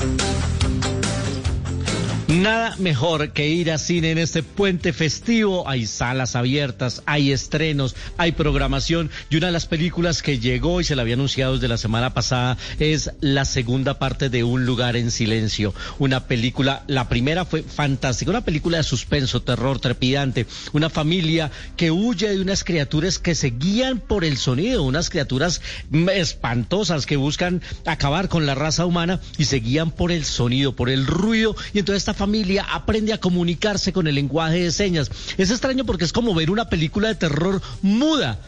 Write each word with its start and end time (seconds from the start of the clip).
Thank 0.00 0.44
you. 0.44 0.49
Nada 2.30 2.76
mejor 2.78 3.32
que 3.32 3.48
ir 3.48 3.72
a 3.72 3.78
cine 3.78 4.12
en 4.12 4.18
este 4.18 4.44
puente 4.44 4.92
festivo. 4.92 5.68
Hay 5.68 5.84
salas 5.86 6.36
abiertas, 6.36 7.02
hay 7.04 7.32
estrenos, 7.32 7.96
hay 8.18 8.30
programación 8.30 9.10
y 9.30 9.36
una 9.36 9.48
de 9.48 9.52
las 9.52 9.66
películas 9.66 10.22
que 10.22 10.38
llegó 10.38 10.80
y 10.80 10.84
se 10.84 10.94
la 10.94 11.02
había 11.02 11.14
anunciado 11.14 11.54
desde 11.54 11.66
la 11.66 11.76
semana 11.76 12.14
pasada 12.14 12.56
es 12.78 13.10
la 13.20 13.44
segunda 13.44 13.98
parte 13.98 14.28
de 14.28 14.44
Un 14.44 14.64
lugar 14.64 14.94
en 14.94 15.10
silencio. 15.10 15.74
Una 15.98 16.26
película, 16.26 16.84
la 16.86 17.08
primera 17.08 17.44
fue 17.44 17.64
fantástica, 17.64 18.30
una 18.30 18.44
película 18.44 18.76
de 18.76 18.84
suspenso, 18.84 19.42
terror 19.42 19.80
trepidante, 19.80 20.46
una 20.72 20.88
familia 20.88 21.50
que 21.76 21.90
huye 21.90 22.28
de 22.28 22.40
unas 22.40 22.62
criaturas 22.62 23.18
que 23.18 23.34
se 23.34 23.50
guían 23.50 23.98
por 23.98 24.24
el 24.24 24.36
sonido, 24.36 24.84
unas 24.84 25.10
criaturas 25.10 25.60
espantosas 26.14 27.06
que 27.06 27.16
buscan 27.16 27.60
acabar 27.86 28.28
con 28.28 28.46
la 28.46 28.54
raza 28.54 28.86
humana 28.86 29.18
y 29.36 29.46
se 29.46 29.56
guían 29.56 29.90
por 29.90 30.12
el 30.12 30.24
sonido, 30.24 30.76
por 30.76 30.90
el 30.90 31.08
ruido 31.08 31.56
y 31.74 31.80
entonces 31.80 32.02
esta 32.02 32.19
familia 32.20 32.66
aprende 32.70 33.14
a 33.14 33.18
comunicarse 33.18 33.94
con 33.94 34.06
el 34.06 34.14
lenguaje 34.14 34.58
de 34.64 34.72
señas. 34.72 35.10
Es 35.38 35.50
extraño 35.50 35.86
porque 35.86 36.04
es 36.04 36.12
como 36.12 36.34
ver 36.34 36.50
una 36.50 36.68
película 36.68 37.08
de 37.08 37.14
terror 37.14 37.62
muda 37.80 38.38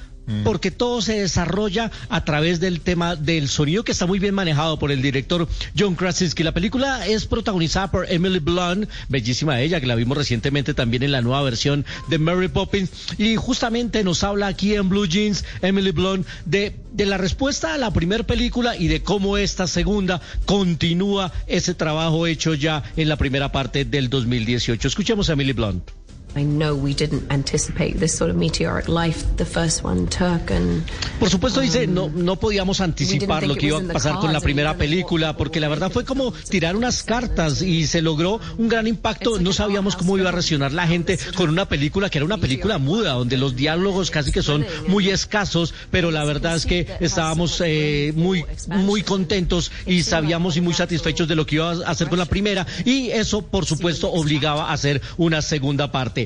porque 0.45 0.71
todo 0.71 1.01
se 1.03 1.21
desarrolla 1.21 1.91
a 2.09 2.25
través 2.25 2.61
del 2.61 2.81
tema 2.81 3.17
del 3.17 3.49
sonido 3.49 3.85
que 3.85 3.93
está 3.93 4.07
muy 4.07 4.19
bien 4.19 4.35
manejado 4.35 4.79
por 4.79 4.93
el 4.93 5.03
director 5.03 5.49
John 5.77 5.95
Krasinski. 5.95 6.43
La 6.43 6.53
película 6.53 7.07
es 7.07 7.27
protagonizada 7.27 7.91
por 7.91 8.11
Emily 8.11 8.39
Blunt, 8.39 8.89
bellísima 9.09 9.61
ella, 9.61 9.81
que 9.81 9.87
la 9.87 9.95
vimos 9.95 10.17
recientemente 10.17 10.75
también 10.75 11.03
en 11.03 11.13
la 11.13 11.23
nueva 11.23 11.43
versión 11.43 11.85
de 12.09 12.19
Mary 12.19 12.49
Poppins, 12.49 12.91
y 13.19 13.37
justamente 13.37 14.05
nos 14.05 14.23
habla 14.25 14.47
aquí 14.47 14.75
en 14.75 14.89
Blue 14.89 15.07
Jeans 15.07 15.45
Emily 15.61 15.91
Blunt 15.91 16.27
de, 16.45 16.77
de 16.93 17.07
la 17.07 17.19
respuesta 17.19 17.75
a 17.75 17.79
la 17.79 17.93
primera 17.93 18.25
película 18.25 18.77
y 18.77 18.89
de 18.89 19.03
cómo 19.03 19.37
esta 19.37 19.67
segunda 19.67 20.21
continúa 20.47 21.33
ese 21.47 21.75
trabajo 21.75 22.27
hecho 22.27 22.55
ya 22.55 22.83
en 22.97 23.09
la 23.09 23.17
primera 23.17 23.53
parte 23.53 23.85
del 23.85 24.09
2018. 24.09 24.89
Escuchemos 24.89 25.29
a 25.29 25.35
Emily 25.35 25.53
Blunt. 25.53 26.02
I 26.37 26.45
know 26.45 26.75
we 26.75 26.95
didn't 26.95 27.31
anticipate 27.31 27.99
this 27.99 28.17
sort 28.17 28.31
of 28.31 28.37
meteoric 28.37 28.89
life 28.89 29.25
the 29.37 29.45
first 29.45 29.85
one 29.85 30.07
took 30.07 30.51
and 30.51 30.83
Por 31.19 31.29
supuesto 31.29 31.61
dice, 31.61 31.87
no 31.87 32.09
no 32.09 32.37
podíamos 32.37 32.81
anticipar 32.81 33.47
lo 33.47 33.55
que 33.55 33.67
iba 33.67 33.79
a 33.79 33.93
pasar 33.93 34.19
con 34.19 34.33
la 34.33 34.41
primera 34.41 34.77
película 34.77 35.37
porque 35.37 35.61
la 35.61 35.69
verdad 35.69 35.91
fue 35.91 36.05
como 36.05 36.33
tirar 36.33 36.77
unas 36.77 37.03
cartas 37.03 37.63
y 37.63 37.87
se 37.87 38.03
logró 38.03 38.41
un 38.59 38.69
gran 38.69 38.87
impacto, 38.87 39.39
no 39.39 39.53
sabíamos 39.53 39.97
cómo 39.97 40.19
iba 40.19 40.29
a 40.29 40.33
reaccionar 40.33 40.73
la 40.73 40.87
gente 40.87 41.19
con 41.37 41.49
una 41.49 41.69
película 41.69 42.11
que 42.11 42.19
era 42.19 42.25
una 42.25 42.39
película 42.39 42.79
muda 42.79 43.13
donde 43.13 43.37
los 43.37 43.57
diálogos 43.57 44.11
casi 44.11 44.33
que 44.33 44.43
son 44.43 44.67
muy 44.89 45.11
escasos, 45.11 45.75
pero 45.91 46.11
la 46.11 46.25
verdad 46.25 46.57
es 46.57 46.67
que 46.67 46.87
estábamos 47.01 47.63
eh, 47.65 48.13
muy 48.17 48.45
muy 48.69 49.03
contentos 49.03 49.71
y 49.87 50.03
sabíamos 50.03 50.57
y 50.57 50.61
muy 50.61 50.75
satisfechos 50.75 51.29
de 51.29 51.37
lo 51.37 51.47
que 51.47 51.57
iba 51.57 51.73
a 51.73 51.91
hacer 51.91 52.09
con 52.09 52.19
la 52.19 52.27
primera. 52.27 52.67
Y 52.85 53.11
eso 53.11 53.43
por 53.43 53.67
supuesto 53.67 54.11
obligaba 54.11 54.71
a 54.71 54.73
hacer 54.73 55.01
una 55.17 55.43
segunda 55.43 55.93
parte. 55.93 56.22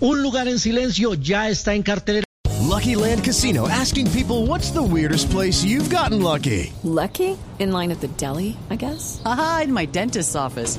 Un 0.00 0.22
lugar 0.22 0.46
en 0.46 0.58
silencio 0.58 1.14
ya 1.14 1.48
está 1.48 1.74
en 1.74 1.82
cartelera. 1.82 2.24
Lucky 2.68 2.94
Land 2.94 3.24
Casino 3.24 3.66
asking 3.68 4.08
people 4.12 4.46
what's 4.46 4.70
the 4.70 4.82
weirdest 4.82 5.30
place 5.30 5.64
you've 5.64 5.90
gotten 5.90 6.22
lucky? 6.22 6.72
Lucky? 6.84 7.36
In 7.58 7.72
line 7.72 7.90
at 7.90 8.00
the 8.00 8.08
deli, 8.08 8.56
I 8.70 8.76
guess? 8.76 9.20
Aha, 9.24 9.62
in 9.64 9.72
my 9.72 9.86
dentist's 9.86 10.36
office. 10.36 10.78